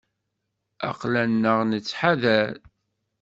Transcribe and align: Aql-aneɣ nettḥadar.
Aql-aneɣ 0.89 1.57
nettḥadar. 1.69 2.51